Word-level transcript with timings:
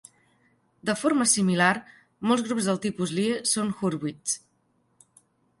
De 0.89 0.95
forma 1.01 1.27
similar, 1.33 1.69
molts 2.31 2.45
grups 2.47 2.71
del 2.71 2.81
tipus 2.89 3.15
Lie 3.19 3.39
són 3.53 3.73
Hurwitz. 3.77 4.39